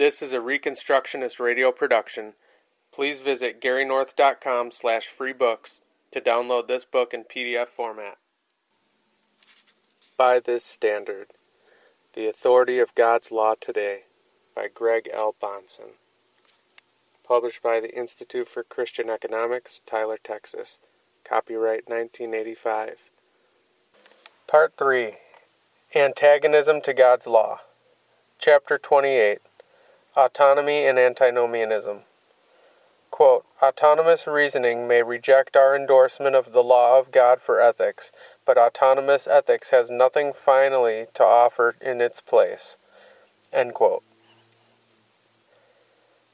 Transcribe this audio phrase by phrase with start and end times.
[0.00, 2.32] This is a Reconstructionist radio production.
[2.90, 8.16] Please visit garynorth.com slash free books to download this book in PDF format.
[10.16, 11.32] By this standard,
[12.14, 14.04] The Authority of God's Law Today
[14.56, 15.34] by Greg L.
[15.38, 15.96] Bahnsen.
[17.22, 20.78] Published by the Institute for Christian Economics, Tyler, Texas.
[21.24, 23.10] Copyright 1985.
[24.46, 25.16] Part 3
[25.94, 27.58] Antagonism to God's Law.
[28.38, 29.40] Chapter 28
[30.16, 32.00] Autonomy and Antinomianism.
[33.10, 38.10] Quote, Autonomous reasoning may reject our endorsement of the law of God for ethics,
[38.44, 42.76] but autonomous ethics has nothing finally to offer in its place.
[43.52, 44.02] End quote.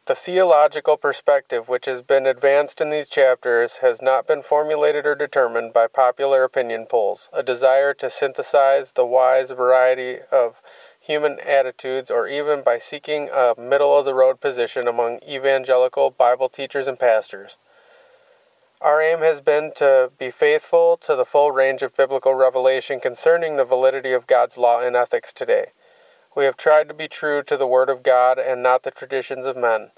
[0.07, 5.17] The theological perspective which has been advanced in these chapters has not been formulated or
[5.17, 10.63] determined by popular opinion polls, a desire to synthesize the wise variety of
[11.07, 16.49] human attitudes, or even by seeking a middle of the road position among evangelical Bible
[16.49, 17.57] teachers and pastors.
[18.81, 23.57] Our aim has been to be faithful to the full range of biblical revelation concerning
[23.57, 25.67] the validity of God's law and ethics today.
[26.37, 29.47] We have tried to be true to the Word of God and not the traditions
[29.47, 29.93] of men.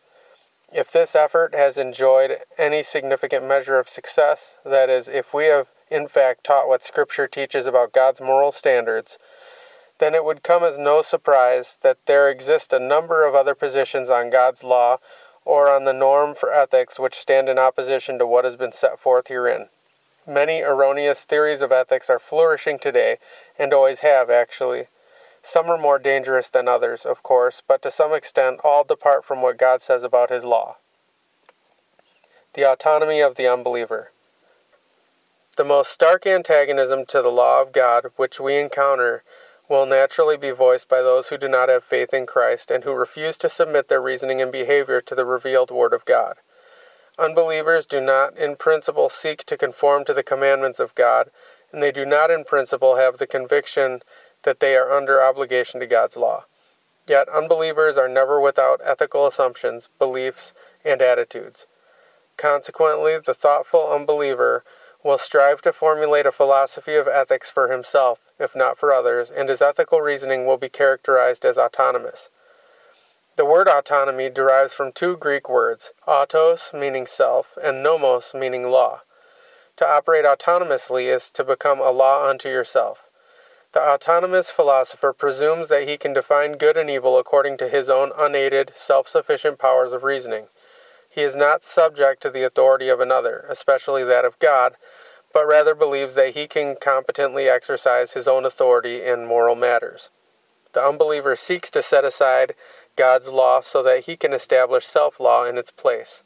[0.73, 5.69] If this effort has enjoyed any significant measure of success, that is, if we have
[5.91, 9.19] in fact taught what Scripture teaches about God's moral standards,
[9.99, 14.11] then it would come as no surprise that there exist a number of other positions
[14.11, 14.99] on God's law
[15.45, 18.99] or on the norm for ethics which stand in opposition to what has been set
[18.99, 19.69] forth herein.
[20.27, 23.17] Many erroneous theories of ethics are flourishing today,
[23.59, 24.89] and always have, actually.
[25.41, 29.41] Some are more dangerous than others, of course, but to some extent all depart from
[29.41, 30.77] what God says about His law.
[32.53, 34.11] The autonomy of the unbeliever.
[35.57, 39.23] The most stark antagonism to the law of God which we encounter
[39.69, 42.93] will naturally be voiced by those who do not have faith in Christ and who
[42.93, 46.37] refuse to submit their reasoning and behavior to the revealed Word of God.
[47.19, 51.31] Unbelievers do not in principle seek to conform to the commandments of God,
[51.73, 54.01] and they do not in principle have the conviction
[54.45, 56.45] that they are under obligation to God's law.
[57.09, 60.55] Yet unbelievers are never without ethical assumptions, beliefs,
[60.85, 61.67] and attitudes.
[62.37, 64.63] Consequently, the thoughtful unbeliever
[65.05, 69.49] will strive to formulate a philosophy of ethics for himself, if not for others, and
[69.49, 72.31] his ethical reasoning will be characterized as autonomous.
[73.37, 79.03] The word autonomy derives from two Greek words, autos, meaning self, and nomos, meaning law.
[79.77, 83.09] To operate autonomously is to become a law unto yourself.
[83.73, 88.11] The autonomous philosopher presumes that he can define good and evil according to his own
[88.19, 90.47] unaided, self sufficient powers of reasoning.
[91.19, 94.75] He is not subject to the authority of another, especially that of God,
[95.33, 100.11] but rather believes that he can competently exercise his own authority in moral matters.
[100.75, 102.55] The unbeliever seeks to set aside
[102.95, 106.23] God's law so that he can establish self law in its place.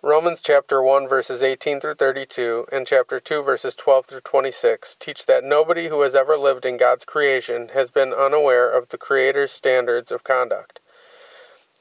[0.00, 5.26] Romans chapter 1 verses 18 through 32 and chapter 2 verses 12 through 26 teach
[5.26, 9.50] that nobody who has ever lived in God's creation has been unaware of the Creator's
[9.50, 10.78] standards of conduct.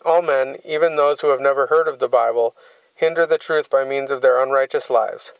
[0.03, 2.55] All men, even those who have never heard of the Bible,
[2.95, 5.33] hinder the truth by means of their unrighteous lives.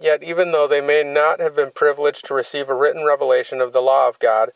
[0.00, 3.72] Yet, even though they may not have been privileged to receive a written revelation of
[3.72, 4.50] the law of God,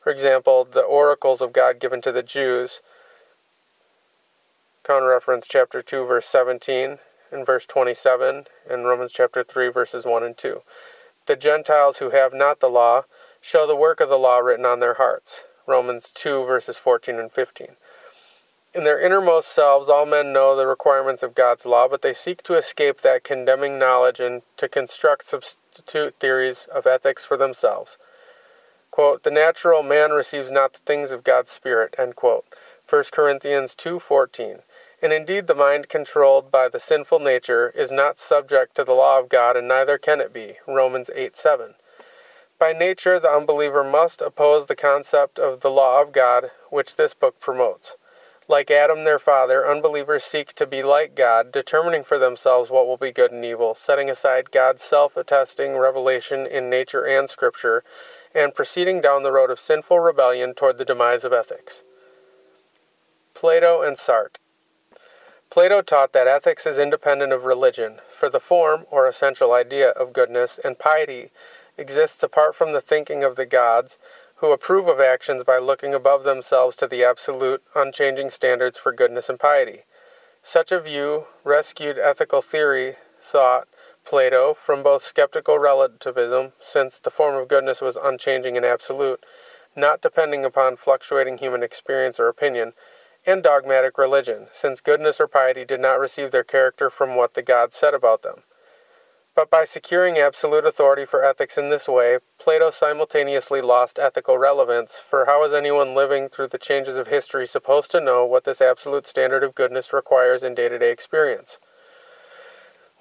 [0.00, 2.80] for example, the oracles of God given to the Jews,
[4.84, 6.98] counter reference chapter 2, verse 17
[7.32, 10.62] and verse 27, and Romans chapter 3, verses 1 and 2.
[11.26, 13.02] The Gentiles who have not the law
[13.40, 15.44] show the work of the law written on their hearts.
[15.66, 17.70] Romans 2, verses 14 and 15.
[18.76, 22.42] In their innermost selves, all men know the requirements of God's law, but they seek
[22.42, 27.96] to escape that condemning knowledge and to construct substitute theories of ethics for themselves.
[28.90, 32.44] Quote, the natural man receives not the things of God's Spirit, end quote.
[32.86, 34.60] 1 Corinthians 2.14.
[35.02, 39.18] And indeed the mind controlled by the sinful nature is not subject to the law
[39.18, 40.56] of God, and neither can it be.
[40.68, 41.76] Romans 8.7.
[42.58, 47.14] By nature, the unbeliever must oppose the concept of the law of God, which this
[47.14, 47.96] book promotes.
[48.48, 52.96] Like Adam, their father, unbelievers seek to be like God, determining for themselves what will
[52.96, 57.82] be good and evil, setting aside God's self attesting revelation in nature and Scripture,
[58.32, 61.82] and proceeding down the road of sinful rebellion toward the demise of ethics.
[63.34, 64.36] Plato and Sartre.
[65.50, 70.12] Plato taught that ethics is independent of religion, for the form, or essential idea, of
[70.12, 71.30] goodness and piety
[71.76, 73.98] exists apart from the thinking of the gods
[74.36, 79.28] who approve of actions by looking above themselves to the absolute, unchanging standards for goodness
[79.28, 79.80] and piety.
[80.42, 83.66] Such a view rescued ethical theory, thought
[84.04, 89.24] Plato, from both skeptical relativism, since the form of goodness was unchanging and absolute,
[89.74, 92.72] not depending upon fluctuating human experience or opinion,
[93.26, 97.42] and dogmatic religion, since goodness or piety did not receive their character from what the
[97.42, 98.42] gods said about them.
[99.36, 104.98] But by securing absolute authority for ethics in this way, Plato simultaneously lost ethical relevance,
[104.98, 108.62] for how is anyone living through the changes of history supposed to know what this
[108.62, 111.58] absolute standard of goodness requires in day to day experience?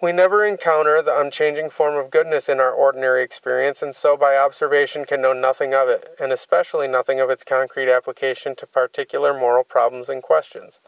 [0.02, 4.36] We never encounter the unchanging form of goodness in our ordinary experience, and so by
[4.36, 9.34] observation can know nothing of it, and especially nothing of its concrete application to particular
[9.34, 10.82] moral problems and questions.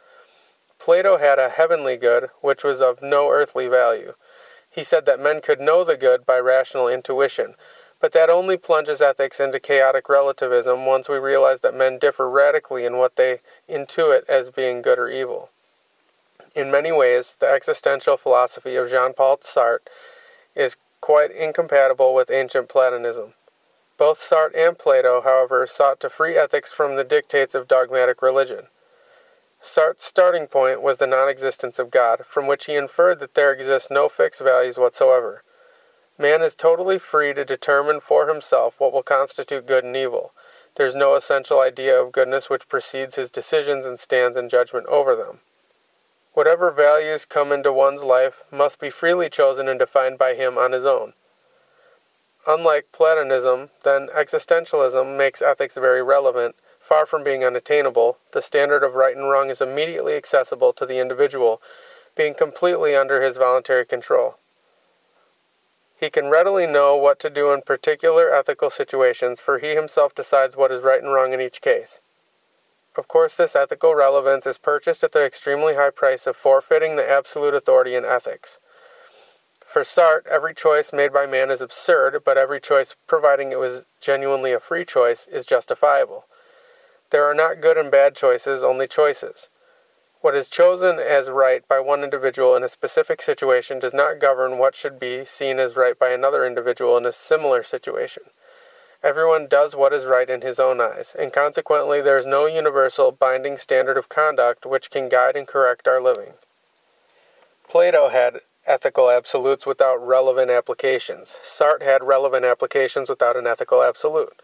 [0.78, 4.14] Plato had a heavenly good, which was of no earthly value.
[4.78, 7.56] He said that men could know the good by rational intuition,
[8.00, 12.86] but that only plunges ethics into chaotic relativism once we realize that men differ radically
[12.86, 15.50] in what they intuit as being good or evil.
[16.56, 19.80] In many ways, the existential philosophy of Jean Paul Sartre
[20.56, 23.34] is quite incompatible with ancient Platonism.
[23.98, 28.68] Both Sartre and Plato, however, sought to free ethics from the dictates of dogmatic religion.
[29.60, 33.52] Sartre's starting point was the non existence of God, from which he inferred that there
[33.52, 35.44] exist no fixed values whatsoever.
[36.20, 40.34] Man is totally free to determine for himself what will constitute good and evil.
[40.76, 44.86] There is no essential idea of goodness which precedes his decisions and stands in judgment
[44.88, 45.40] over them.
[46.34, 50.72] Whatever values come into one's life must be freely chosen and defined by him on
[50.72, 51.14] his own.
[52.48, 56.56] Unlike Platonism, then existentialism makes ethics very relevant
[56.88, 61.00] Far from being unattainable, the standard of right and wrong is immediately accessible to the
[61.00, 61.62] individual,
[62.16, 64.38] being completely under his voluntary control.
[66.00, 70.56] He can readily know what to do in particular ethical situations, for he himself decides
[70.56, 72.00] what is right and wrong in each case.
[72.98, 77.12] Of course, this ethical relevance is purchased at the extremely high price of forfeiting the
[77.12, 78.62] absolute authority in ethics.
[79.60, 83.86] For Sartre, every choice made by man is absurd, but every choice, providing it was
[84.00, 86.28] genuinely a free choice, is justifiable.
[87.10, 89.50] There are not good and bad choices, only choices.
[90.22, 94.58] What is chosen as right by one individual in a specific situation does not govern
[94.58, 98.24] what should be seen as right by another individual in a similar situation.
[99.04, 103.12] Everyone does what is right in his own eyes, and consequently there is no universal
[103.12, 106.34] binding standard of conduct which can guide and correct our living.
[107.70, 111.30] Plato had ethical absolutes without relevant applications.
[111.42, 114.42] Sartre had relevant applications without an ethical absolute.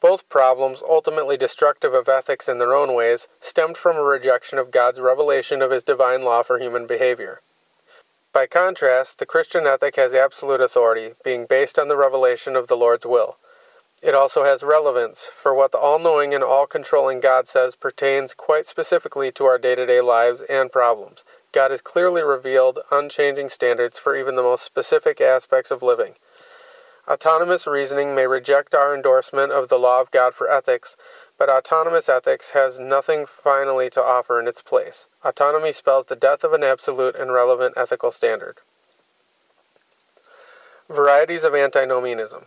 [0.00, 4.70] Both problems, ultimately destructive of ethics in their own ways, stemmed from a rejection of
[4.70, 7.42] God's revelation of his divine law for human behavior.
[8.32, 12.76] By contrast, the Christian ethic has absolute authority, being based on the revelation of the
[12.76, 13.38] Lord's will.
[14.02, 18.32] It also has relevance, for what the all knowing and all controlling God says pertains
[18.32, 21.22] quite specifically to our day to day lives and problems.
[21.52, 26.14] God has clearly revealed unchanging standards for even the most specific aspects of living.
[27.10, 30.96] Autonomous reasoning may reject our endorsement of the law of God for ethics,
[31.36, 35.08] but autonomous ethics has nothing finally to offer in its place.
[35.24, 38.58] Autonomy spells the death of an absolute and relevant ethical standard.
[40.88, 42.44] Varieties of antinomianism.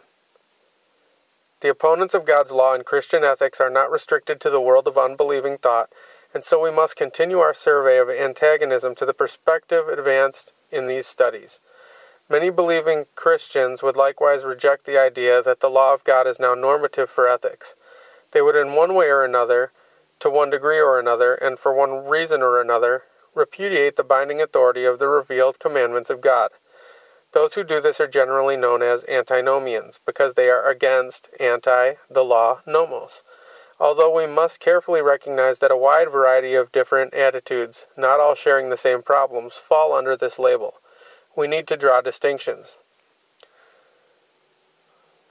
[1.60, 4.98] The opponents of God's law and Christian ethics are not restricted to the world of
[4.98, 5.92] unbelieving thought,
[6.34, 11.06] and so we must continue our survey of antagonism to the perspective advanced in these
[11.06, 11.60] studies.
[12.34, 16.56] Many believing Christians would likewise reject the idea that the law of God is now
[16.56, 17.76] normative for ethics.
[18.32, 19.72] They would, in one way or another,
[20.18, 23.04] to one degree or another, and for one reason or another,
[23.36, 26.50] repudiate the binding authority of the revealed commandments of God.
[27.34, 32.26] Those who do this are generally known as antinomians, because they are against anti the
[32.26, 33.22] law nomos.
[33.80, 38.72] Although we must carefully recognize that a wide variety of different attitudes, not all sharing
[38.72, 40.80] the same problems, fall under this label
[41.36, 42.78] we need to draw distinctions.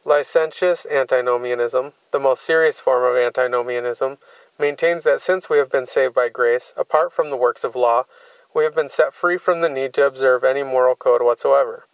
[0.04, 4.18] Licentious antinomianism, the most serious form of antinomianism,
[4.59, 8.04] maintains that since we have been saved by grace, apart from the works of law,
[8.52, 11.87] we have been set free from the need to observe any moral code whatsoever.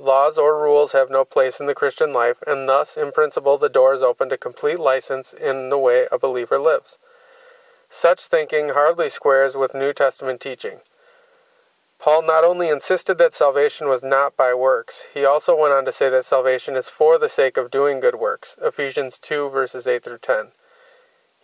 [0.00, 3.68] Laws or rules have no place in the Christian life, and thus, in principle, the
[3.68, 6.98] door is open to complete license in the way a believer lives.
[7.88, 10.80] Such thinking hardly squares with New Testament teaching.
[11.98, 15.92] Paul not only insisted that salvation was not by works, he also went on to
[15.92, 18.56] say that salvation is for the sake of doing good works.
[18.62, 20.48] Ephesians 2, verses 8 through 10.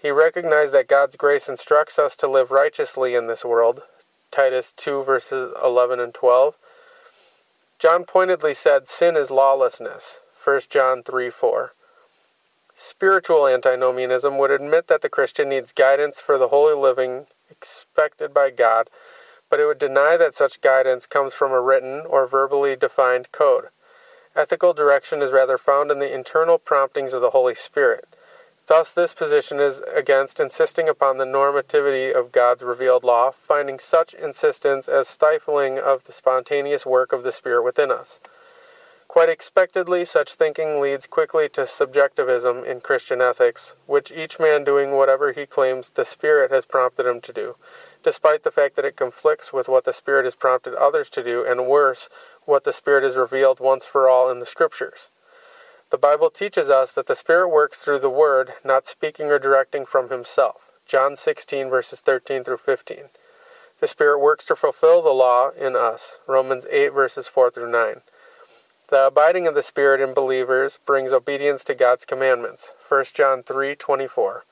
[0.00, 3.82] He recognized that God's grace instructs us to live righteously in this world.
[4.30, 6.54] Titus 2, verses 11 and 12.
[7.80, 10.20] John pointedly said sin is lawlessness.
[10.44, 11.72] 1 John 3, 4.
[12.74, 18.50] Spiritual antinomianism would admit that the Christian needs guidance for the holy living expected by
[18.50, 18.88] God
[19.54, 23.66] but it would deny that such guidance comes from a written or verbally defined code.
[24.34, 28.04] Ethical direction is rather found in the internal promptings of the Holy Spirit.
[28.66, 34.12] Thus, this position is against insisting upon the normativity of God's revealed law, finding such
[34.12, 38.18] insistence as stifling of the spontaneous work of the Spirit within us.
[39.06, 44.96] Quite expectedly, such thinking leads quickly to subjectivism in Christian ethics, which each man doing
[44.96, 47.54] whatever he claims the Spirit has prompted him to do,
[48.04, 51.44] despite the fact that it conflicts with what the Spirit has prompted others to do,
[51.44, 52.08] and worse,
[52.44, 55.10] what the Spirit has revealed once for all in the Scriptures.
[55.90, 59.86] The Bible teaches us that the Spirit works through the Word, not speaking or directing
[59.86, 60.72] from Himself.
[60.86, 62.96] John 16, verses 13 through 15.
[63.80, 66.20] The Spirit works to fulfill the law in us.
[66.28, 68.02] Romans 8, verses 4 through 9.
[68.88, 72.74] The abiding of the Spirit in believers brings obedience to God's commandments.
[72.86, 74.42] 1 John 3:24.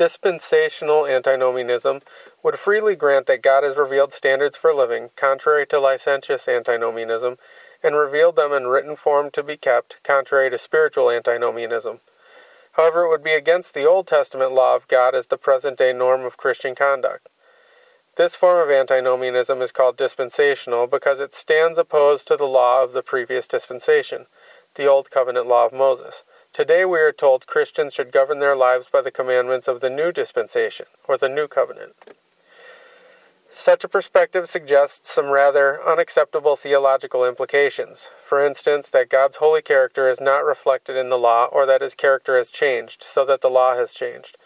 [0.00, 2.00] Dispensational antinomianism
[2.42, 7.36] would freely grant that God has revealed standards for living, contrary to licentious antinomianism,
[7.82, 12.00] and revealed them in written form to be kept, contrary to spiritual antinomianism.
[12.72, 15.92] However, it would be against the Old Testament law of God as the present day
[15.92, 17.28] norm of Christian conduct.
[18.16, 22.94] This form of antinomianism is called dispensational because it stands opposed to the law of
[22.94, 24.24] the previous dispensation,
[24.76, 26.24] the Old Covenant law of Moses.
[26.52, 30.10] Today we are told Christians should govern their lives by the commandments of the new
[30.10, 31.92] dispensation, or the new covenant.
[33.48, 38.10] Such a perspective suggests some rather unacceptable theological implications.
[38.16, 41.94] For instance, that God's holy character is not reflected in the law, or that his
[41.94, 44.36] character has changed, so that the law has changed.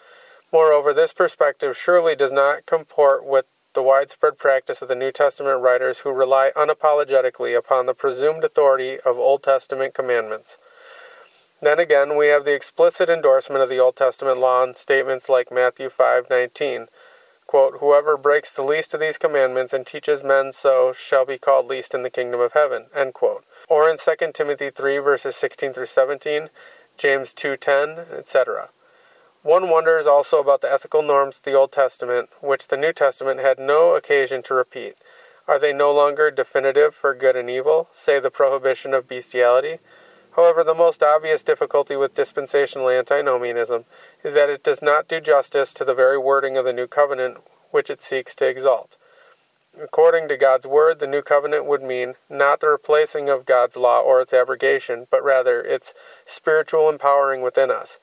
[0.52, 5.62] Moreover, this perspective surely does not comport with the widespread practice of the New Testament
[5.62, 10.58] writers who rely unapologetically upon the presumed authority of Old Testament commandments.
[11.60, 15.50] Then again, we have the explicit endorsement of the Old Testament law in statements like
[15.50, 16.88] Matthew 5:19,
[17.46, 21.66] quote, "Whoever breaks the least of these commandments and teaches men so shall be called
[21.66, 23.44] least in the kingdom of heaven." End quote.
[23.68, 26.50] Or in 2 Timothy 3 verses 16 through 17,
[26.96, 28.70] James 2:10, etc.
[29.42, 33.40] One wonders also about the ethical norms of the Old Testament, which the New Testament
[33.40, 34.96] had no occasion to repeat.
[35.46, 39.80] Are they no longer definitive for good and evil, say the prohibition of bestiality?
[40.36, 43.84] However, the most obvious difficulty with dispensational antinomianism
[44.22, 47.38] is that it does not do justice to the very wording of the New Covenant
[47.70, 48.96] which it seeks to exalt.
[49.80, 54.00] According to God's Word, the New Covenant would mean not the replacing of God's law
[54.00, 55.92] or its abrogation, but rather its
[56.24, 57.98] spiritual empowering within us.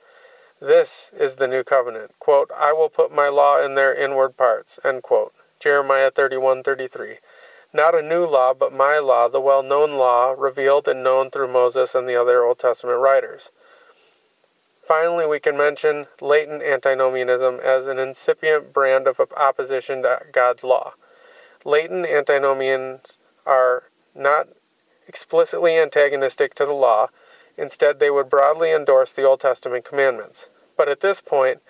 [0.59, 2.11] This is the new covenant.
[2.19, 4.79] Quote, I will put my law in their inward parts.
[5.59, 7.17] Jeremiah 31 33.
[7.73, 11.47] Not a new law, but my law, the well known law revealed and known through
[11.47, 13.51] Moses and the other Old Testament writers.
[14.83, 20.93] Finally, we can mention latent antinomianism as an incipient brand of opposition to God's law.
[21.63, 24.49] Latent antinomians are not
[25.07, 27.07] explicitly antagonistic to the law,
[27.57, 30.49] Instead, they would broadly endorse the Old Testament commandments.
[30.77, 31.61] But at this point,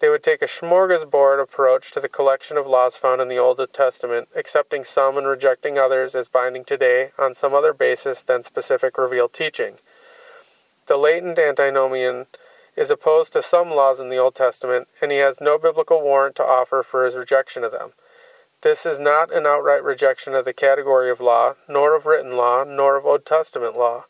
[0.00, 3.60] they would take a smorgasbord approach to the collection of laws found in the Old
[3.72, 8.96] Testament, accepting some and rejecting others as binding today on some other basis than specific
[8.96, 9.76] revealed teaching.
[10.86, 12.26] The latent antinomian
[12.76, 16.36] is opposed to some laws in the Old Testament, and he has no biblical warrant
[16.36, 17.92] to offer for his rejection of them.
[18.62, 22.64] This is not an outright rejection of the category of law, nor of written law,
[22.64, 24.06] nor of Old Testament law.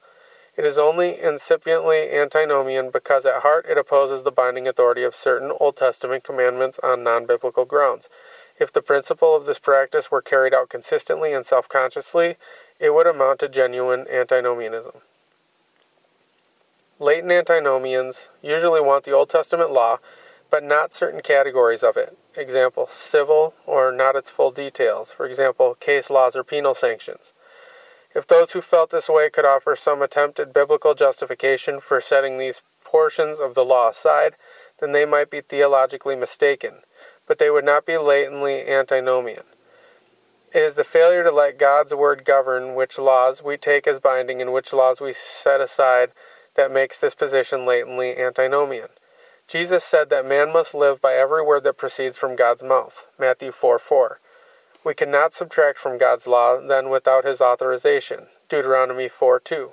[0.58, 5.52] It is only incipiently antinomian because at heart it opposes the binding authority of certain
[5.60, 8.10] Old Testament commandments on non biblical grounds.
[8.58, 12.34] If the principle of this practice were carried out consistently and self consciously,
[12.80, 14.94] it would amount to genuine antinomianism.
[16.98, 19.98] Latent antinomians usually want the Old Testament law,
[20.50, 22.18] but not certain categories of it.
[22.34, 25.12] Example, civil or not its full details.
[25.12, 27.32] For example, case laws or penal sanctions.
[28.18, 32.62] If those who felt this way could offer some attempted biblical justification for setting these
[32.82, 34.34] portions of the law aside,
[34.80, 36.80] then they might be theologically mistaken,
[37.28, 39.44] but they would not be latently antinomian.
[40.52, 44.42] It is the failure to let God's word govern which laws we take as binding
[44.42, 46.10] and which laws we set aside
[46.56, 48.88] that makes this position latently antinomian.
[49.46, 53.06] Jesus said that man must live by every word that proceeds from God's mouth.
[53.16, 54.18] Matthew 4 4.
[54.84, 58.26] We cannot subtract from God's law then without his authorization.
[58.48, 59.72] Deuteronomy 4 2.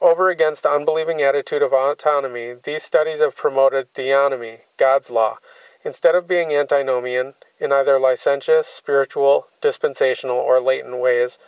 [0.00, 5.36] Over against the unbelieving attitude of autonomy, these studies have promoted theonomy, God's law,
[5.84, 11.38] instead of being antinomian in either licentious, spiritual, dispensational, or latent ways.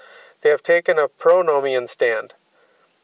[0.43, 2.35] They have taken a pronomian stand.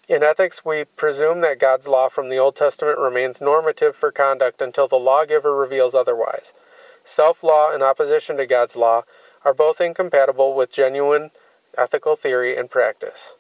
[0.08, 4.62] In ethics, we presume that God's law from the Old Testament remains normative for conduct
[4.62, 6.54] until the lawgiver reveals otherwise.
[7.02, 9.02] Self law in opposition to God's law
[9.44, 11.30] are both incompatible with genuine
[11.76, 13.34] ethical theory and practice.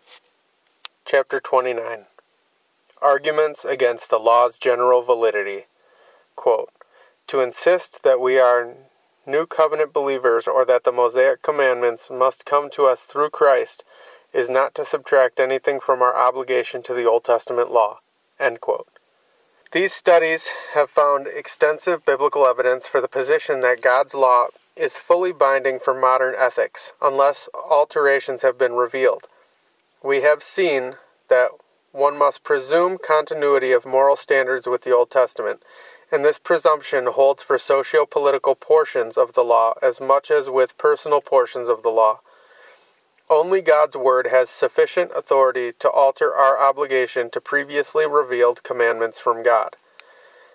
[1.04, 2.06] Chapter 29
[3.02, 5.64] Arguments against the law's general validity.
[6.36, 6.70] quote,
[7.26, 8.74] to insist that we are
[9.26, 13.84] new covenant believers or that the Mosaic commandments must come to us through Christ
[14.32, 18.00] is not to subtract anything from our obligation to the Old Testament law.
[19.72, 24.48] These studies have found extensive biblical evidence for the position that God's law
[24.80, 29.28] is fully binding for modern ethics, unless alterations have been revealed.
[30.02, 30.94] We have seen
[31.28, 31.50] that
[31.92, 35.62] one must presume continuity of moral standards with the Old Testament,
[36.10, 40.78] and this presumption holds for socio political portions of the law as much as with
[40.78, 42.20] personal portions of the law.
[43.28, 49.42] Only God's Word has sufficient authority to alter our obligation to previously revealed commandments from
[49.42, 49.76] God.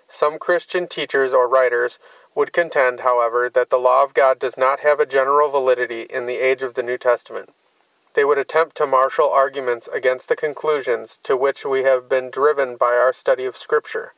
[0.08, 1.98] Some Christian teachers or writers
[2.36, 6.26] would contend, however, that the law of God does not have a general validity in
[6.26, 7.48] the age of the New Testament.
[8.14, 12.76] They would attempt to marshal arguments against the conclusions to which we have been driven
[12.76, 14.12] by our study of Scripture.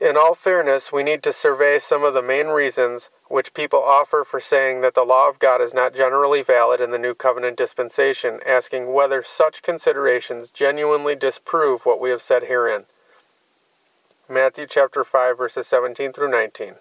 [0.00, 4.22] In all fairness, we need to survey some of the main reasons which people offer
[4.22, 7.56] for saying that the law of God is not generally valid in the New Covenant
[7.56, 12.84] dispensation, asking whether such considerations genuinely disprove what we have said herein.
[14.28, 16.76] Matthew chapter 5 verses 17 through 19.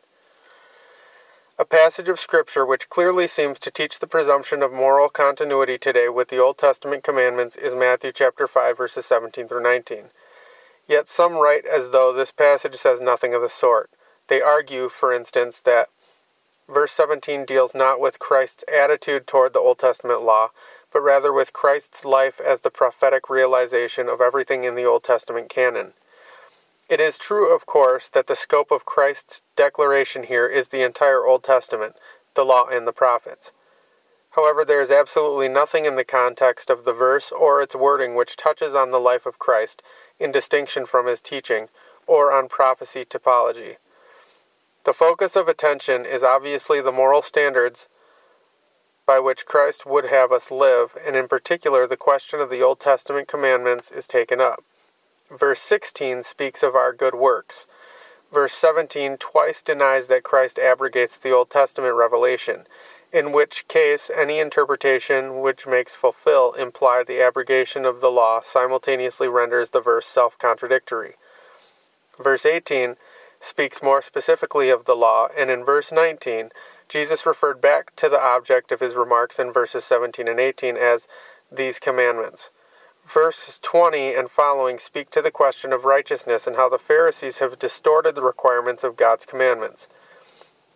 [1.59, 6.07] A passage of scripture which clearly seems to teach the presumption of moral continuity today
[6.07, 10.05] with the Old Testament commandments is Matthew chapter 5 verses 17 through 19.
[10.87, 13.89] Yet some write as though this passage says nothing of the sort.
[14.29, 15.89] They argue, for instance, that
[16.69, 20.51] verse 17 deals not with Christ's attitude toward the Old Testament law,
[20.93, 25.49] but rather with Christ's life as the prophetic realization of everything in the Old Testament
[25.49, 25.91] canon.
[26.89, 31.25] It is true, of course, that the scope of Christ's declaration here is the entire
[31.25, 31.95] Old Testament,
[32.35, 33.53] the law and the prophets.
[34.31, 38.35] However, there is absolutely nothing in the context of the verse or its wording which
[38.35, 39.81] touches on the life of Christ,
[40.19, 41.69] in distinction from his teaching,
[42.07, 43.77] or on prophecy typology.
[44.83, 47.87] The focus of attention is obviously the moral standards
[49.05, 52.79] by which Christ would have us live, and in particular, the question of the Old
[52.79, 54.63] Testament commandments is taken up.
[55.37, 57.65] Verse 16 speaks of our good works.
[58.31, 62.65] Verse 17 twice denies that Christ abrogates the Old Testament revelation
[63.11, 69.27] in which case any interpretation which makes fulfill imply the abrogation of the law simultaneously
[69.27, 71.13] renders the verse self contradictory.
[72.21, 72.95] Verse 18
[73.39, 76.49] speaks more specifically of the law, and in verse 19,
[76.87, 81.07] Jesus referred back to the object of his remarks in verses 17 and 18 as
[81.51, 82.51] these commandments.
[83.05, 87.59] Verses 20 and following speak to the question of righteousness and how the Pharisees have
[87.59, 89.87] distorted the requirements of God's commandments.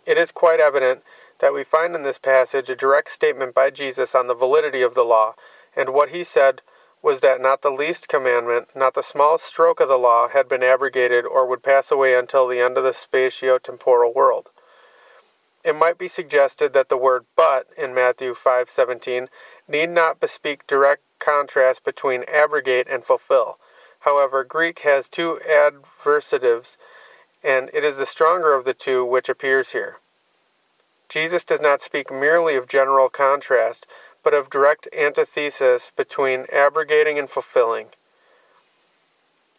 [0.05, 1.03] It is quite evident
[1.39, 4.93] that we find in this passage a direct statement by Jesus on the validity of
[4.93, 5.35] the law,
[5.75, 6.61] and what he said
[7.01, 10.63] was that not the least commandment, not the smallest stroke of the law, had been
[10.63, 14.49] abrogated or would pass away until the end of the spatio-temporal world.
[15.63, 19.27] It might be suggested that the word but in Matthew 5:17
[19.67, 23.59] need not bespeak direct contrast between abrogate and fulfill.
[24.01, 26.77] However, Greek has two adversatives,
[27.43, 29.97] and it is the stronger of the two which appears here.
[31.09, 33.85] Jesus does not speak merely of general contrast,
[34.23, 37.87] but of direct antithesis between abrogating and fulfilling.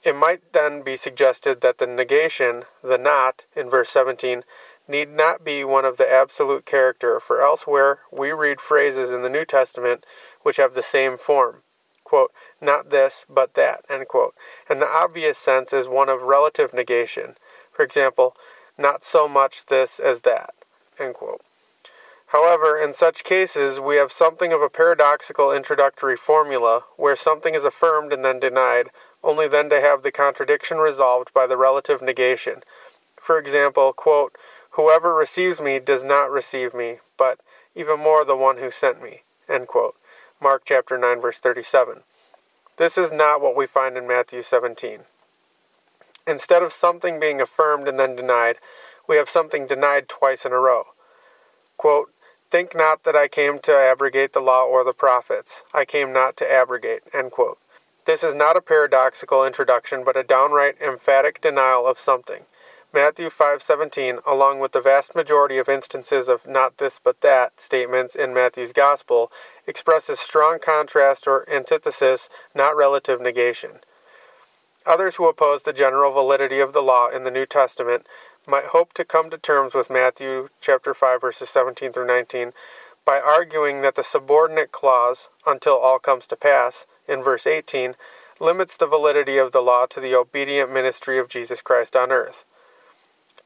[0.02, 4.42] It might then be suggested that the negation, the not, in verse 17,
[4.88, 9.28] need not be one of the absolute character, for elsewhere we read phrases in the
[9.28, 10.04] New Testament
[10.42, 11.62] which have the same form.
[12.04, 14.34] Quote, not this, but that, end quote.
[14.68, 17.34] And the obvious sense is one of relative negation.
[17.70, 18.34] For example,
[18.78, 20.54] not so much this as that.
[22.28, 27.64] However, in such cases, we have something of a paradoxical introductory formula, where something is
[27.64, 28.88] affirmed and then denied,
[29.22, 32.62] only then to have the contradiction resolved by the relative negation.
[33.16, 34.36] For example, quote,
[34.78, 37.40] Whoever receives me does not receive me, but
[37.74, 39.22] even more the one who sent me.
[40.40, 42.04] Mark chapter 9, verse 37.
[42.76, 45.00] This is not what we find in Matthew 17.
[46.28, 48.58] Instead of something being affirmed and then denied,
[49.08, 50.84] we have something denied twice in a row.
[51.76, 52.12] Quote,
[52.52, 55.64] Think not that I came to abrogate the law or the prophets.
[55.74, 57.02] I came not to abrogate.
[58.04, 62.44] This is not a paradoxical introduction, but a downright emphatic denial of something.
[62.98, 68.16] Matthew 5:17, along with the vast majority of instances of not this but that statements
[68.16, 69.30] in Matthew's gospel,
[69.68, 73.82] expresses strong contrast or antithesis, not relative negation.
[74.84, 78.04] Others who oppose the general validity of the law in the New Testament
[78.48, 82.52] might hope to come to terms with Matthew chapter 5 verses 17 through 19
[83.04, 87.94] by arguing that the subordinate clause until all comes to pass in verse 18
[88.40, 92.44] limits the validity of the law to the obedient ministry of Jesus Christ on earth.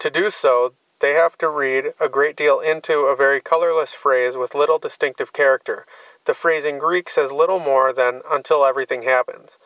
[0.02, 4.36] To do so, they have to read a great deal into a very colorless phrase
[4.36, 5.86] with little distinctive character.
[6.24, 9.58] The phrase in Greek says little more than until everything happens.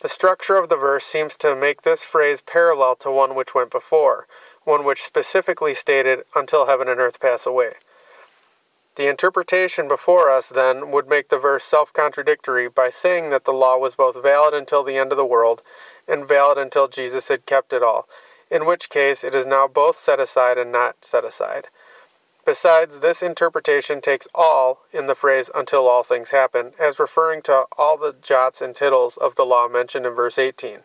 [0.00, 3.70] The structure of the verse seems to make this phrase parallel to one which went
[3.70, 4.26] before,
[4.64, 7.72] one which specifically stated, until heaven and earth pass away.
[8.94, 13.52] The interpretation before us, then, would make the verse self contradictory by saying that the
[13.52, 15.60] law was both valid until the end of the world
[16.08, 18.08] and valid until Jesus had kept it all,
[18.50, 21.68] in which case it is now both set aside and not set aside.
[22.44, 27.64] Besides, this interpretation takes all in the phrase until all things happen, as referring to
[27.76, 30.84] all the jots and tittles of the law mentioned in verse 18.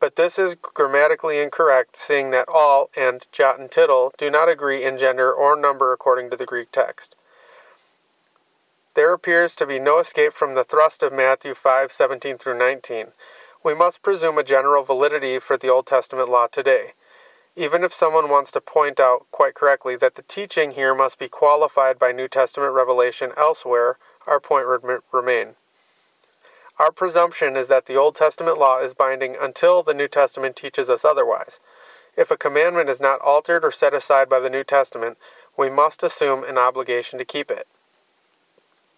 [0.00, 4.84] But this is grammatically incorrect, seeing that all and jot and tittle do not agree
[4.84, 7.16] in gender or number according to the Greek text.
[8.94, 13.12] There appears to be no escape from the thrust of Matthew 5:17 through 19.
[13.68, 16.94] We must presume a general validity for the Old Testament law today
[17.58, 21.28] even if someone wants to point out quite correctly that the teaching here must be
[21.28, 25.56] qualified by New Testament revelation elsewhere, our point would remain.
[26.78, 30.88] Our presumption is that the Old Testament law is binding until the New Testament teaches
[30.88, 31.58] us otherwise.
[32.16, 35.18] If a commandment is not altered or set aside by the New Testament,
[35.56, 37.66] we must assume an obligation to keep it.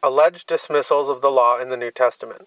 [0.03, 2.47] Alleged dismissals of the law in the New Testament.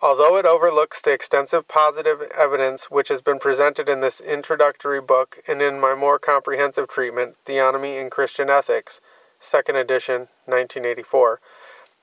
[0.00, 5.40] Although it overlooks the extensive positive evidence which has been presented in this introductory book
[5.48, 9.00] and in my more comprehensive treatment, Theonomy in Christian Ethics,
[9.40, 11.40] 2nd edition, 1984,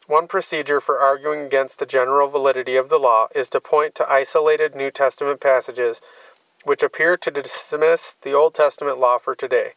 [0.07, 4.11] one procedure for arguing against the general validity of the law is to point to
[4.11, 6.01] isolated New Testament passages
[6.65, 9.71] which appear to dismiss the Old Testament law for today.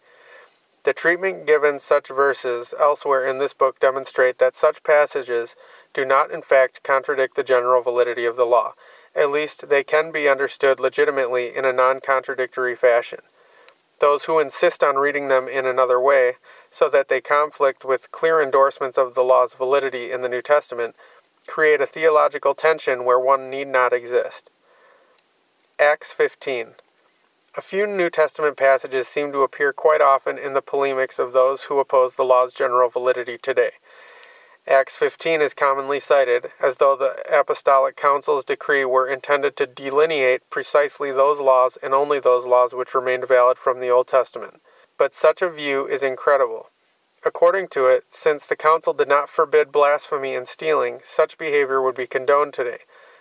[0.85, 5.55] The treatment given such verses elsewhere in this book demonstrate that such passages
[5.99, 8.75] do not in fact contradict the general validity of the law.
[9.17, 13.19] At least they can be understood legitimately in a non contradictory fashion.
[13.99, 16.35] Those who insist on reading them in another way,
[16.71, 20.95] so that they conflict with clear endorsements of the law's validity in the New Testament,
[21.49, 24.53] create a theological tension where one need not exist.
[25.81, 26.75] Acts 15.
[27.57, 31.65] A few New Testament passages seem to appear quite often in the polemics of those
[31.65, 33.73] who oppose the law's general validity today.
[34.71, 40.43] Acts 15 is commonly cited, as though the Apostolic Council's decree were intended to delineate
[40.51, 44.61] precisely those laws and only those laws which remained valid from the Old Testament.
[44.99, 46.67] But such a view is incredible.
[47.25, 51.97] According to it, since the Council did not forbid blasphemy and stealing, such behavior would
[51.97, 52.81] be condoned today,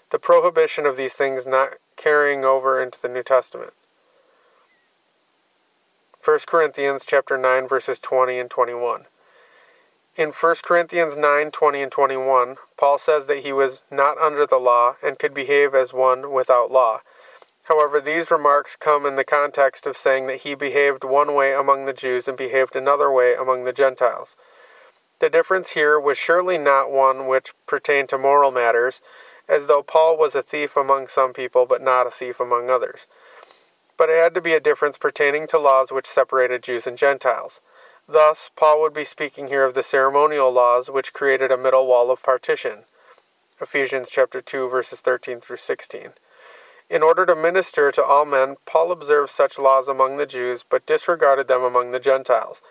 [0.10, 3.72] the prohibition of these things not carrying over into the New Testament.
[6.24, 9.06] 1 Corinthians chapter 9 verses 20 and 21.
[10.18, 14.58] In 1 Corinthians 9 20 and 21, Paul says that he was not under the
[14.58, 17.02] law and could behave as one without law.
[17.66, 21.86] However, these remarks come in the context of saying that he behaved one way among
[21.86, 24.36] the Jews and behaved another way among the Gentiles.
[25.20, 29.02] The difference here was surely not one which pertained to moral matters,
[29.48, 33.08] as though Paul was a thief among some people but not a thief among others
[33.98, 37.60] but it had to be a difference pertaining to laws which separated Jews and Gentiles.
[38.10, 42.10] Thus, Paul would be speaking here of the ceremonial laws which created a middle wall
[42.10, 42.86] of partition.
[43.60, 46.12] Ephesians chapter 2 verses 13 through 16.
[46.90, 50.86] In order to minister to all men, Paul observed such laws among the Jews, but
[50.86, 52.62] disregarded them among the Gentiles.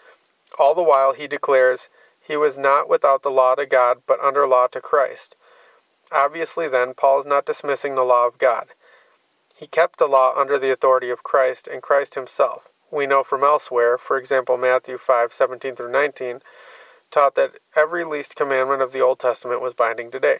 [0.59, 1.91] All the while he declares,
[2.27, 5.37] he was not without the law to God, but under law to Christ.
[6.11, 8.69] Obviously, then, Paul is not dismissing the law of God.
[9.55, 12.71] He kept the law under the authority of Christ and Christ himself.
[12.97, 16.41] We know from elsewhere, for example Matthew 5:17 through 19,
[17.11, 20.39] taught that every least commandment of the Old Testament was binding today.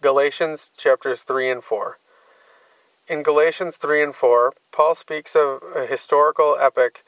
[0.00, 1.98] Galatians chapters 3 and 4.
[3.08, 7.02] In Galatians 3 and 4, Paul speaks of a historical epoch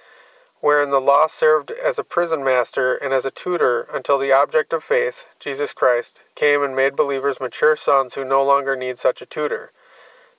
[0.58, 4.72] wherein the law served as a prison master and as a tutor until the object
[4.72, 9.22] of faith, Jesus Christ, came and made believers mature sons who no longer need such
[9.22, 9.70] a tutor.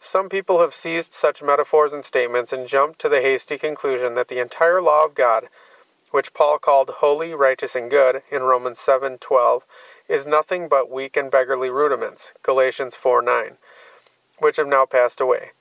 [0.05, 4.27] Some people have seized such metaphors and statements and jumped to the hasty conclusion that
[4.27, 5.49] the entire law of God,
[6.11, 9.65] which Paul called holy, righteous, and good in Romans 7:12,
[10.07, 13.57] is nothing but weak and beggarly rudiments, Galatians 4:9,
[14.37, 15.53] which have now passed away.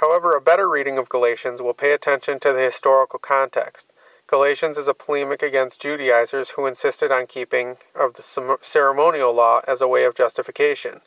[0.00, 3.88] However, a better reading of Galatians will pay attention to the historical context.
[4.26, 9.80] Galatians is a polemic against Judaizers who insisted on keeping of the ceremonial law as
[9.80, 11.02] a way of justification.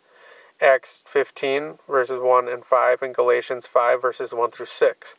[0.63, 5.17] Acts 15, verses 1 and 5, and Galatians 5, verses 1 through 6.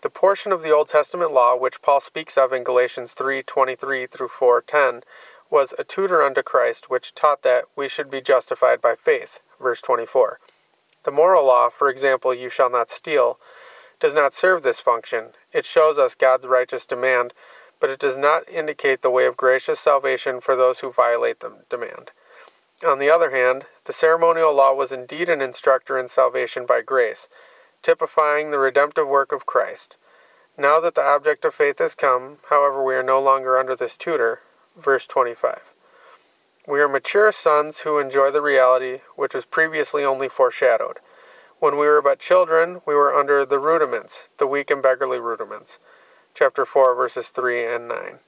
[0.00, 4.28] The portion of the Old Testament law which Paul speaks of in Galatians 3:23 through
[4.28, 5.02] 4:10
[5.50, 9.82] was a tutor unto Christ which taught that we should be justified by faith, verse
[9.82, 10.40] 24.
[11.02, 13.38] The moral law, for example, you shall not steal,
[14.00, 15.34] does not serve this function.
[15.52, 17.34] It shows us God's righteous demand,
[17.78, 21.52] but it does not indicate the way of gracious salvation for those who violate the
[21.68, 22.10] demand.
[22.84, 27.28] On the other hand, the ceremonial law was indeed an instructor in salvation by grace,
[27.80, 29.96] typifying the redemptive work of Christ.
[30.58, 33.96] Now that the object of faith has come, however, we are no longer under this
[33.96, 34.40] tutor.
[34.76, 35.72] Verse 25.
[36.68, 40.98] We are mature sons who enjoy the reality which was previously only foreshadowed.
[41.58, 45.78] When we were but children, we were under the rudiments, the weak and beggarly rudiments.
[46.34, 48.18] Chapter 4, verses 3 and 9.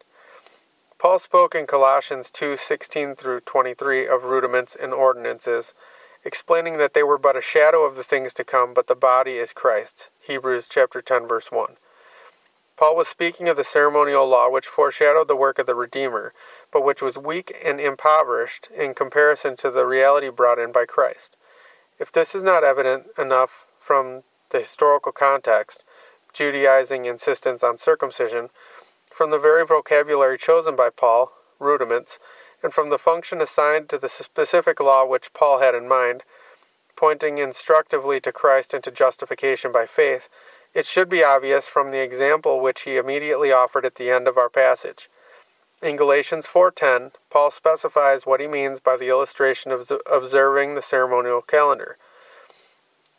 [0.98, 5.72] Paul spoke in Colossians 2:16 through 23 of rudiments and ordinances,
[6.24, 9.38] explaining that they were but a shadow of the things to come, but the body
[9.38, 10.11] is Christ's.
[10.18, 11.76] Hebrews chapter 10 verse 1.
[12.76, 16.32] Paul was speaking of the ceremonial law which foreshadowed the work of the Redeemer,
[16.72, 21.37] but which was weak and impoverished in comparison to the reality brought in by Christ.
[22.00, 25.84] If this is not evident enough from the historical context,
[26.32, 28.50] Judaizing insistence on circumcision,
[29.18, 32.20] from the very vocabulary chosen by Paul, rudiments,
[32.62, 36.22] and from the function assigned to the specific law which Paul had in mind,
[36.94, 40.28] pointing instructively to Christ and to justification by faith,
[40.72, 44.38] it should be obvious from the example which he immediately offered at the end of
[44.38, 45.11] our passage.
[45.83, 51.42] In Galatians 4:10, Paul specifies what he means by the illustration of observing the ceremonial
[51.42, 51.98] calendar.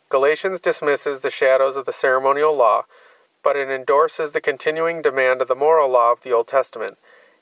[0.08, 2.86] Galatians dismisses the shadows of the ceremonial law,
[3.42, 6.98] but it endorses the continuing demand of the moral law of the Old Testament,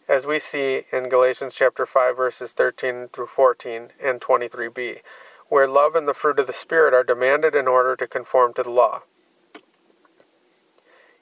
[0.08, 4.98] as we see in Galatians chapter 5 verses 13 through 14 and 23b,
[5.48, 8.62] where love and the fruit of the spirit are demanded in order to conform to
[8.62, 9.02] the law.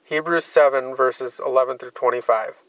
[0.03, 2.61] Hebrews 7, verses 11 through 25.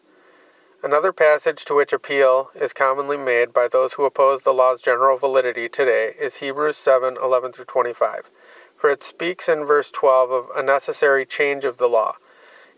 [0.82, 5.16] Another passage to which appeal is commonly made by those who oppose the law's general
[5.16, 8.30] validity today is Hebrews 7, 11 through 25,
[8.78, 12.14] for it speaks in verse 12 of a necessary change of the law.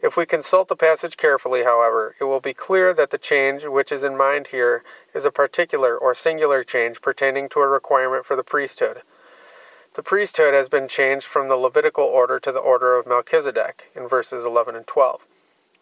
[0.02, 3.92] If we consult the passage carefully, however, it will be clear that the change which
[3.92, 4.82] is in mind here
[5.14, 9.02] is a particular or singular change pertaining to a requirement for the priesthood.
[9.92, 14.08] The priesthood has been changed from the Levitical order to the order of Melchizedek in
[14.08, 15.26] verses 11 and 12,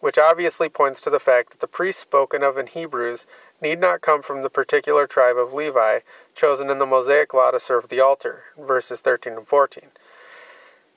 [0.01, 3.25] which obviously points to the fact that the priests spoken of in Hebrews
[3.61, 5.99] need not come from the particular tribe of Levi
[6.35, 9.85] chosen in the Mosaic law to serve the altar, verses 13 and 14.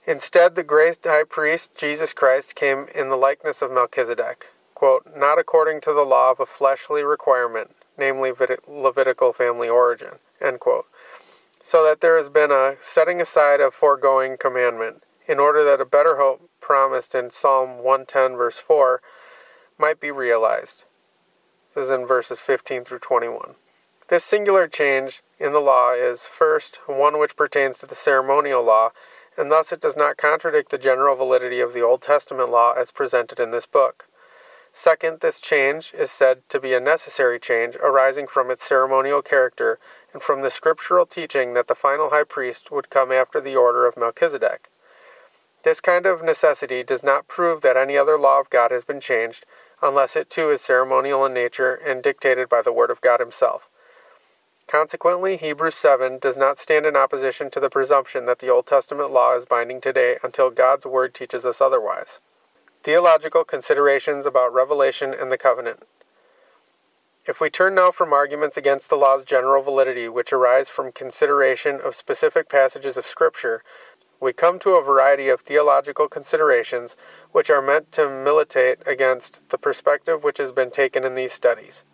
[0.06, 5.38] Instead, the great high priest, Jesus Christ, came in the likeness of Melchizedek, quote, not
[5.38, 8.32] according to the law of a fleshly requirement, namely
[8.66, 10.86] Levitical family origin, end quote
[11.62, 15.86] so that there has been a setting aside of foregoing commandment, in order that a
[15.86, 19.00] better hope promised in Psalm 110, verse 4,
[19.78, 20.84] might be realized.
[21.74, 23.54] This is in verses 15 through 21.
[24.08, 28.90] This singular change in the law is, first, one which pertains to the ceremonial law,
[29.36, 32.90] and thus it does not contradict the general validity of the Old Testament law as
[32.90, 34.08] presented in this book.
[34.74, 39.78] Second, this change is said to be a necessary change arising from its ceremonial character
[40.14, 43.86] and from the scriptural teaching that the final high priest would come after the order
[43.86, 44.70] of Melchizedek.
[45.62, 48.98] This kind of necessity does not prove that any other law of God has been
[48.98, 49.44] changed,
[49.82, 53.68] unless it too is ceremonial in nature and dictated by the Word of God Himself.
[54.72, 59.10] Consequently, Hebrews 7 does not stand in opposition to the presumption that the Old Testament
[59.10, 62.22] law is binding today until God's Word teaches us otherwise.
[62.82, 65.80] Theological considerations about Revelation and the Covenant.
[67.26, 71.78] If we turn now from arguments against the law's general validity, which arise from consideration
[71.78, 73.62] of specific passages of Scripture,
[74.20, 76.96] we come to a variety of theological considerations
[77.30, 81.84] which are meant to militate against the perspective which has been taken in these studies.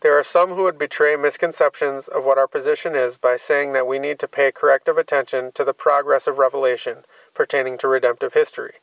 [0.00, 3.86] There are some who would betray misconceptions of what our position is by saying that
[3.86, 8.74] we need to pay corrective attention to the progress of revelation pertaining to redemptive history.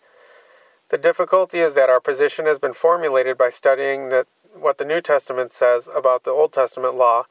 [0.89, 4.11] The difficulty is that our position has been formulated by studying
[4.53, 7.23] what the New Testament says about the Old Testament law,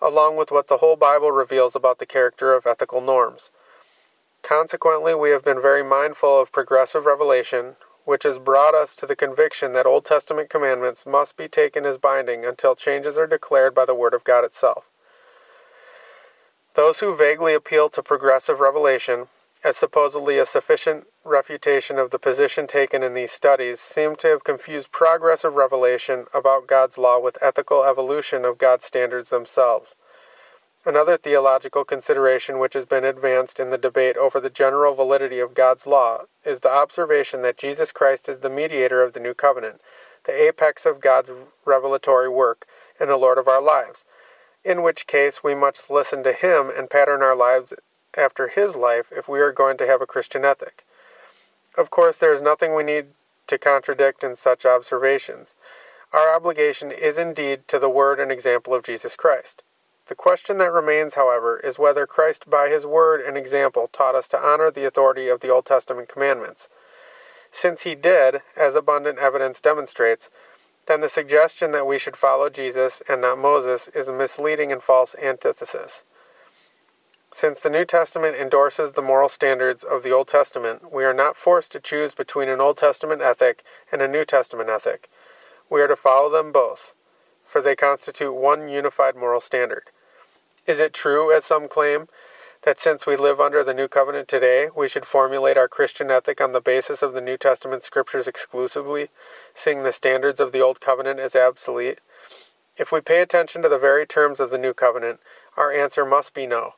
[0.00, 3.50] along with what the whole Bible reveals about the character of ethical norms.
[4.42, 9.16] Consequently, we have been very mindful of progressive revelation, which has brought us to the
[9.16, 13.84] conviction that Old Testament commandments must be taken as binding until changes are declared by
[13.84, 14.88] the Word of God itself.
[16.74, 19.26] Those who vaguely appeal to progressive revelation
[19.64, 24.44] as supposedly a sufficient refutation of the position taken in these studies seem to have
[24.44, 29.96] confused progressive revelation about God's law with ethical evolution of God's standards themselves.
[30.86, 35.52] Another theological consideration which has been advanced in the debate over the general validity of
[35.52, 39.80] God's law is the observation that Jesus Christ is the mediator of the new covenant,
[40.24, 41.32] the apex of God's
[41.64, 42.66] revelatory work,
[43.00, 44.04] and the Lord of our lives,
[44.64, 47.74] in which case we must listen to Him and pattern our lives
[48.16, 50.84] after his life if we are going to have a Christian ethic.
[51.76, 53.06] Of course, there is nothing we need
[53.48, 55.54] to contradict in such observations.
[56.12, 59.62] Our obligation is indeed to the word and example of Jesus Christ.
[60.08, 64.28] The question that remains, however, is whether Christ, by his word and example, taught us
[64.28, 66.68] to honor the authority of the Old Testament commandments.
[67.50, 70.30] Since he did, as abundant evidence demonstrates,
[70.86, 74.80] then the suggestion that we should follow Jesus and not Moses is a misleading and
[74.80, 76.04] false antithesis.
[77.32, 81.36] Since the New Testament endorses the moral standards of the Old Testament, we are not
[81.36, 85.08] forced to choose between an Old Testament ethic and a New Testament ethic.
[85.68, 86.94] We are to follow them both,
[87.44, 89.90] for they constitute one unified moral standard.
[90.66, 92.08] Is it true, as some claim,
[92.62, 96.40] that since we live under the New Covenant today, we should formulate our Christian ethic
[96.40, 99.08] on the basis of the New Testament scriptures exclusively,
[99.54, 102.00] seeing the standards of the Old Covenant as obsolete?
[102.76, 105.20] If we pay attention to the very terms of the New Covenant,
[105.56, 106.72] our answer must be no.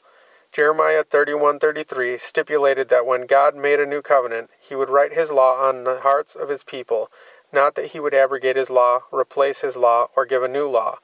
[0.53, 5.66] Jeremiah 31:33 stipulated that when God made a new covenant, he would write his law
[5.66, 7.11] on the hearts of his people,
[7.53, 10.98] not that he would abrogate his law, replace his law, or give a new law.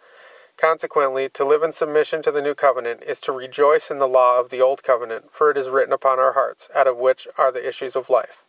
[0.57, 4.38] Consequently, to live in submission to the new covenant is to rejoice in the law
[4.38, 7.51] of the old covenant, for it is written upon our hearts, out of which are
[7.51, 8.45] the issues of life.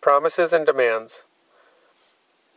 [0.00, 1.24] Promises and demands.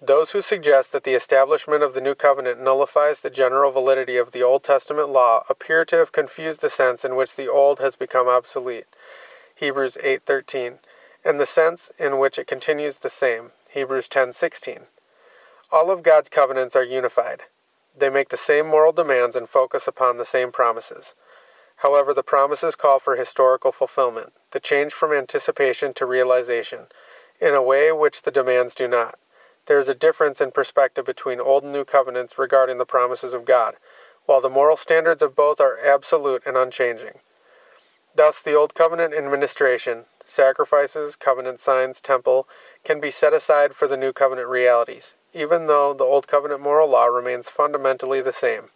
[0.02, 4.32] Those who suggest that the establishment of the new covenant nullifies the general validity of
[4.32, 7.96] the Old Testament law appear to have confused the sense in which the old has
[7.96, 8.88] become obsolete.
[9.56, 10.80] Hebrews 8:13,
[11.24, 13.54] and the sense in which it continues the same.
[13.70, 14.88] Hebrews 10:16.
[15.72, 17.42] All of God's covenants are unified.
[17.98, 21.16] They make the same moral demands and focus upon the same promises.
[21.78, 26.88] However, the promises call for historical fulfillment, the change from anticipation to realization,
[27.42, 29.18] in a way which the demands do not.
[29.66, 33.44] There is a difference in perspective between Old and New covenants regarding the promises of
[33.44, 33.76] God,
[34.26, 37.20] while the moral standards of both are absolute and unchanging.
[38.16, 42.48] Thus, the Old Covenant administration, sacrifices, covenant signs, temple,
[42.84, 46.90] can be set aside for the New Covenant realities, even though the Old Covenant moral
[46.90, 48.70] law remains fundamentally the same.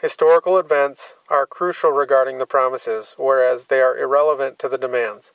[0.00, 5.32] Historical events are crucial regarding the promises, whereas they are irrelevant to the demands.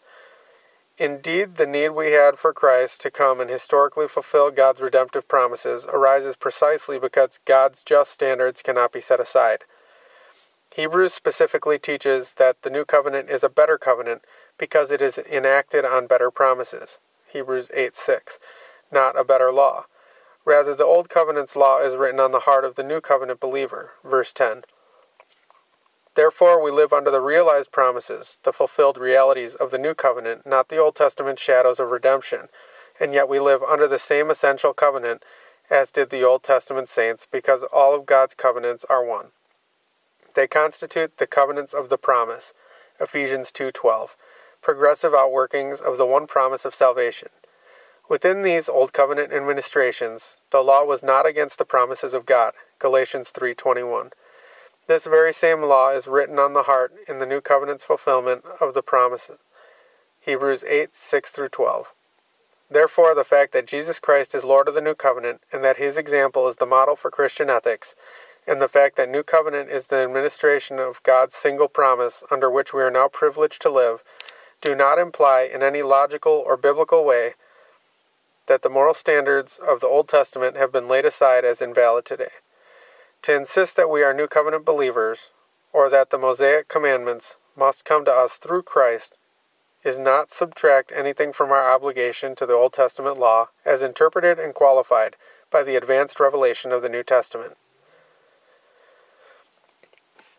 [0.97, 5.86] Indeed, the need we had for Christ to come and historically fulfill God's redemptive promises
[5.86, 9.63] arises precisely because God's just standards cannot be set aside.
[10.75, 14.25] Hebrews specifically teaches that the new covenant is a better covenant
[14.58, 16.99] because it is enacted on better promises.
[17.27, 18.39] Hebrews 8 6.
[18.91, 19.86] Not a better law.
[20.48, 23.92] Rather, the Old Covenant's law is written on the heart of the New Covenant believer.
[24.02, 24.64] Verse 10.
[26.16, 30.70] Therefore, we live under the realized promises, the fulfilled realities of the New Covenant, not
[30.70, 32.48] the Old Testament shadows of redemption,
[32.98, 35.26] and yet we live under the same essential covenant
[35.70, 39.32] as did the Old Testament saints, because all of God's covenants are one.
[40.34, 42.54] They constitute the covenants of the promise,
[43.02, 44.16] Ephesians 2:12,
[44.62, 47.32] progressive outworkings of the one promise of salvation.
[48.10, 52.54] Within these Old Covenant administrations, the law was not against the promises of God.
[52.80, 54.13] Galatians 3:21.
[54.88, 58.74] This very same law is written on the heart in the New Covenant's fulfillment of
[58.74, 59.39] the promises.
[60.22, 61.93] Hebrews 8 6 through 12.
[62.70, 65.98] Therefore, the fact that Jesus Christ is Lord of the New Covenant and that his
[65.98, 67.93] example is the model for Christian ethics,
[68.48, 72.74] and the fact that New Covenant is the administration of God's single promise under which
[72.74, 74.02] we are now privileged to live,
[74.62, 77.34] do not imply in any logical or biblical way
[78.48, 82.42] that the moral standards of the Old Testament have been laid aside as invalid today.
[83.24, 85.30] To insist that we are New Covenant believers,
[85.74, 89.16] or that the Mosaic commandments must come to us through Christ,
[89.84, 94.54] is not subtract anything from our obligation to the Old Testament law as interpreted and
[94.54, 95.16] qualified
[95.52, 97.58] by the advanced revelation of the New Testament.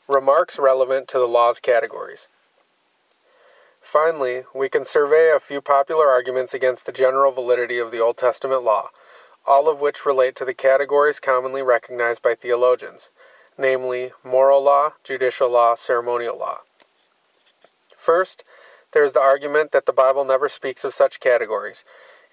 [0.06, 2.28] Remarks relevant to the law's categories.
[3.88, 8.18] Finally, we can survey a few popular arguments against the general validity of the Old
[8.18, 8.90] Testament law,
[9.46, 13.10] all of which relate to the categories commonly recognized by theologians,
[13.56, 16.58] namely moral law, judicial law, ceremonial law.
[17.96, 18.44] First,
[18.92, 21.82] there is the argument that the Bible never speaks of such categories,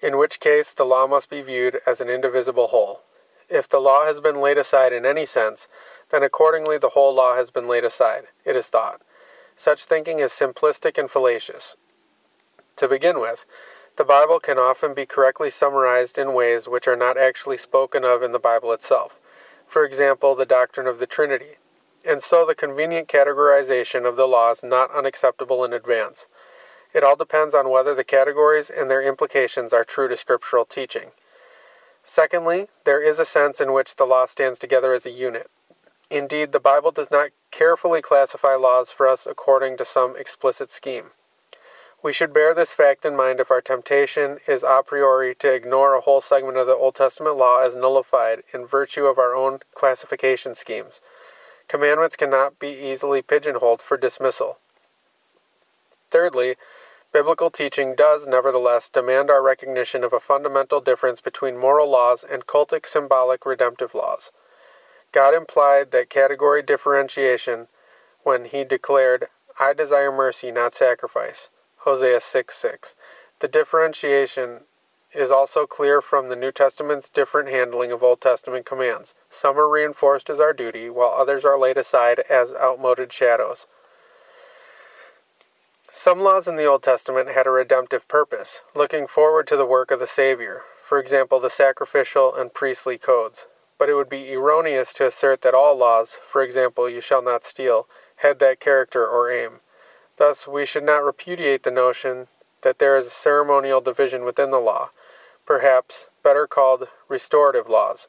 [0.02, 3.00] in which case the law must be viewed as an indivisible whole.
[3.48, 5.68] If the law has been laid aside in any sense,
[6.10, 9.00] then accordingly the whole law has been laid aside, it is thought.
[9.56, 11.76] Such thinking is simplistic and fallacious.
[12.76, 13.46] To begin with,
[13.96, 18.22] the Bible can often be correctly summarized in ways which are not actually spoken of
[18.22, 19.18] in the Bible itself.
[19.66, 21.56] For example, the doctrine of the Trinity.
[22.06, 26.28] And so the convenient categorization of the law is not unacceptable in advance.
[26.92, 31.10] It all depends on whether the categories and their implications are true to scriptural teaching.
[32.02, 35.50] Secondly, there is a sense in which the law stands together as a unit.
[36.10, 41.10] Indeed, the Bible does not carefully classify laws for us according to some explicit scheme.
[42.02, 45.94] We should bear this fact in mind if our temptation is a priori to ignore
[45.94, 49.58] a whole segment of the Old Testament law as nullified in virtue of our own
[49.74, 51.00] classification schemes.
[51.66, 54.58] Commandments cannot be easily pigeonholed for dismissal.
[56.10, 56.54] Thirdly,
[57.12, 62.46] biblical teaching does, nevertheless, demand our recognition of a fundamental difference between moral laws and
[62.46, 64.30] cultic symbolic redemptive laws.
[65.16, 67.68] God implied that category differentiation
[68.22, 71.48] when he declared, I desire mercy, not sacrifice.
[71.78, 72.94] Hosea 6 6.
[73.38, 74.64] The differentiation
[75.14, 79.14] is also clear from the New Testament's different handling of Old Testament commands.
[79.30, 83.66] Some are reinforced as our duty, while others are laid aside as outmoded shadows.
[85.90, 89.90] Some laws in the Old Testament had a redemptive purpose, looking forward to the work
[89.90, 93.46] of the Savior, for example, the sacrificial and priestly codes.
[93.78, 97.44] But it would be erroneous to assert that all laws, for example, you shall not
[97.44, 99.60] steal, had that character or aim.
[100.16, 102.26] Thus, we should not repudiate the notion
[102.62, 104.90] that there is a ceremonial division within the law,
[105.44, 108.08] perhaps better called restorative laws.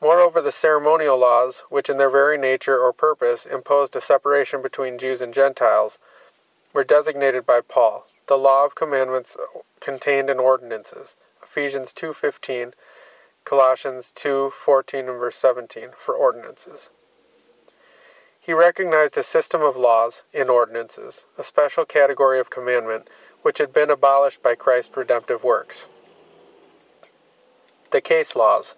[0.00, 4.98] Moreover, the ceremonial laws, which in their very nature or purpose imposed a separation between
[4.98, 5.98] Jews and Gentiles,
[6.72, 9.36] were designated by Paul, the law of commandments
[9.80, 12.74] contained in ordinances, Ephesians 2:15,
[13.46, 16.90] Colossians 2:14 and verse 17 for ordinances.
[18.40, 23.08] He recognized a system of laws in ordinances, a special category of commandment
[23.42, 25.88] which had been abolished by Christ's redemptive works.
[27.92, 28.76] The case laws.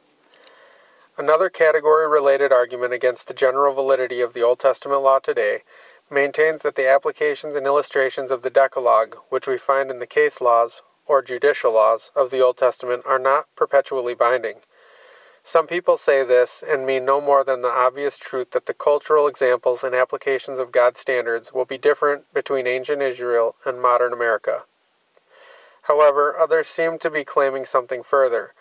[1.17, 5.63] Another category related argument against the general validity of the Old Testament law today
[6.11, 10.43] maintains that the applications and illustrations of the Decalogue, which we find in the case
[10.43, 14.57] laws, or judicial laws, of the Old Testament, are not perpetually binding.
[15.43, 19.27] Some people say this and mean no more than the obvious truth that the cultural
[19.27, 24.65] examples and applications of God's standards will be different between ancient Israel and modern America.
[25.83, 28.53] However, others seem to be claiming something further,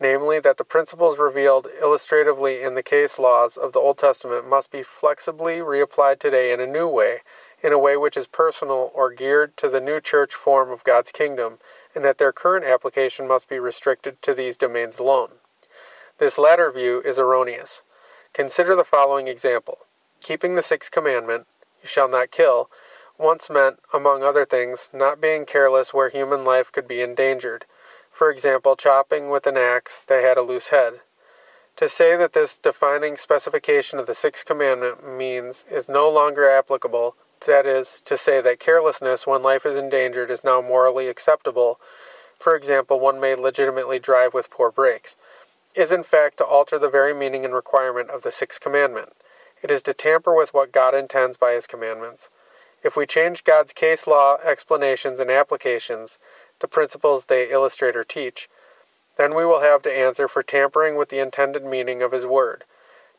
[0.00, 4.70] namely that the principles revealed illustratively in the case laws of the Old Testament must
[4.70, 7.18] be flexibly reapplied today in a new way,
[7.64, 11.10] in a way which is personal or geared to the new church form of God's
[11.10, 11.58] kingdom,
[11.98, 15.30] and that their current application must be restricted to these domains alone.
[16.18, 17.82] This latter view is erroneous.
[18.32, 19.78] Consider the following example.
[20.20, 21.48] Keeping the sixth commandment,
[21.82, 22.70] you shall not kill,
[23.18, 27.64] once meant, among other things, not being careless where human life could be endangered.
[28.12, 31.00] For example, chopping with an axe that had a loose head.
[31.78, 37.16] To say that this defining specification of the sixth commandment means is no longer applicable,
[37.46, 41.78] that is, to say that carelessness when life is endangered is now morally acceptable,
[42.38, 45.16] for example, one may legitimately drive with poor brakes
[45.74, 49.12] is in fact to alter the very meaning and requirement of the sixth commandment.
[49.62, 52.30] It is to tamper with what God intends by his commandments.
[52.82, 56.18] If we change God's case law explanations and applications,
[56.60, 58.48] the principles they illustrate or teach,
[59.16, 62.64] then we will have to answer for tampering with the intended meaning of his word.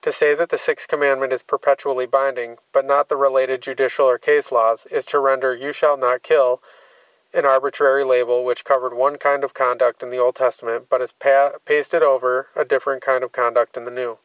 [0.03, 4.17] To say that the sixth commandment is perpetually binding, but not the related judicial or
[4.17, 6.61] case laws, is to render you shall not kill
[7.33, 11.11] an arbitrary label which covered one kind of conduct in the Old Testament but is
[11.11, 14.17] pa- pasted over a different kind of conduct in the New.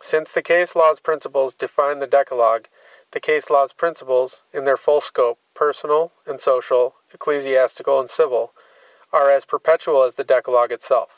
[0.00, 2.68] Since the case law's principles define the Decalogue,
[3.10, 8.52] the case law's principles, in their full scope, personal and social, ecclesiastical and civil,
[9.12, 11.17] are as perpetual as the Decalogue itself.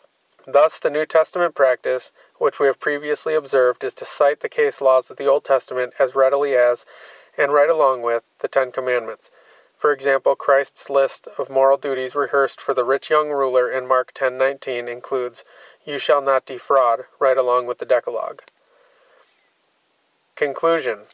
[0.52, 4.80] Thus, the New Testament practice, which we have previously observed, is to cite the case
[4.80, 6.84] laws of the Old Testament as readily as,
[7.38, 9.30] and right along with, the Ten Commandments.
[9.76, 14.12] For example, Christ's list of moral duties rehearsed for the rich young ruler in Mark
[14.12, 15.44] 10:19 includes
[15.84, 18.42] you shall not defraud right along with the decalogue.
[20.34, 21.06] Conclusion.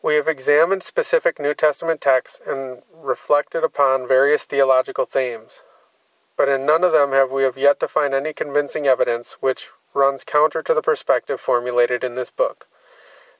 [0.00, 5.64] We have examined specific New Testament texts and reflected upon various theological themes,
[6.38, 9.68] but in none of them have we have yet to find any convincing evidence which
[9.92, 12.68] runs counter to the perspective formulated in this book.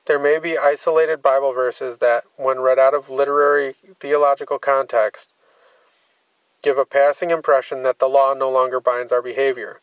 [0.06, 5.30] There may be isolated Bible verses that, when read out of literary theological context,
[6.62, 9.80] give a passing impression that the law no longer binds our behavior.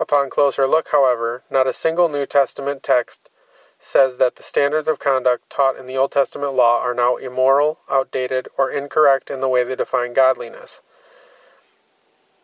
[0.00, 3.30] Upon closer look, however, not a single New Testament text
[3.78, 7.78] says that the standards of conduct taught in the Old Testament law are now immoral,
[7.88, 10.82] outdated, or incorrect in the way they define godliness.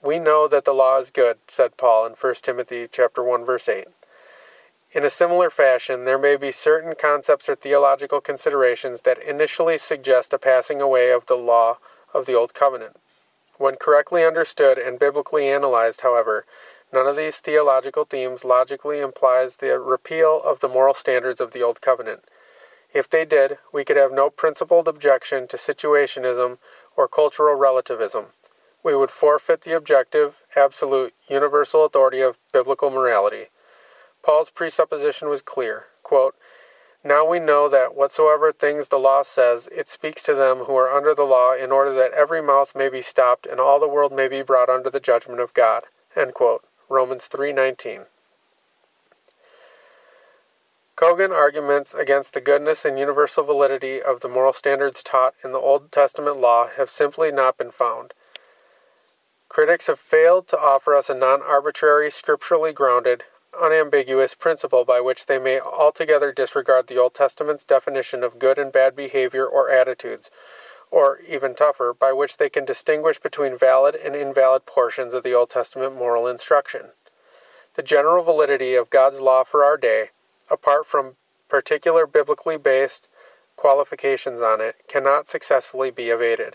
[0.02, 3.68] We know that the law is good, said Paul in 1 Timothy chapter 1 verse
[3.68, 3.86] 8.
[4.92, 10.32] In a similar fashion, there may be certain concepts or theological considerations that initially suggest
[10.32, 11.78] a passing away of the law
[12.12, 12.96] of the Old Covenant.
[13.58, 16.44] When correctly understood and biblically analyzed, however,
[16.92, 21.62] None of these theological themes logically implies the repeal of the moral standards of the
[21.62, 22.24] Old Covenant.
[22.92, 26.58] If they did, we could have no principled objection to situationism
[26.94, 28.26] or cultural relativism.
[28.82, 33.46] We would forfeit the objective, absolute, universal authority of biblical morality.
[34.22, 35.86] Paul's presupposition was clear.
[36.02, 36.34] Quote,
[37.04, 40.90] now we know that whatsoever things the law says, it speaks to them who are
[40.90, 44.12] under the law, in order that every mouth may be stopped and all the world
[44.12, 45.84] may be brought under the judgment of God.
[46.14, 46.64] End quote.
[46.88, 48.06] Romans 3:19.
[50.94, 55.58] Cogan arguments against the goodness and universal validity of the moral standards taught in the
[55.58, 58.14] Old Testament law have simply not been found.
[59.52, 63.24] Critics have failed to offer us a non arbitrary, scripturally grounded,
[63.60, 68.72] unambiguous principle by which they may altogether disregard the Old Testament's definition of good and
[68.72, 70.30] bad behavior or attitudes,
[70.90, 75.34] or, even tougher, by which they can distinguish between valid and invalid portions of the
[75.34, 76.92] Old Testament moral instruction.
[77.74, 80.12] The general validity of God's law for our day,
[80.50, 81.16] apart from
[81.50, 83.06] particular biblically based
[83.56, 86.54] qualifications on it, cannot successfully be evaded.